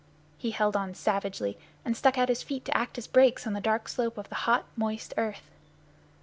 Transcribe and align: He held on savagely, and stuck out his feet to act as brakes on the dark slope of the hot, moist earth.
He 0.39 0.49
held 0.49 0.75
on 0.75 0.95
savagely, 0.95 1.59
and 1.85 1.95
stuck 1.95 2.17
out 2.17 2.27
his 2.29 2.41
feet 2.41 2.65
to 2.65 2.75
act 2.75 2.97
as 2.97 3.05
brakes 3.05 3.45
on 3.45 3.53
the 3.53 3.61
dark 3.61 3.87
slope 3.87 4.17
of 4.17 4.29
the 4.29 4.33
hot, 4.49 4.65
moist 4.75 5.13
earth. 5.15 5.51